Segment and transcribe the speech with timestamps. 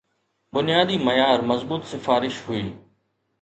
[0.53, 2.73] بنيادي معيار مضبوط سفارش هئي.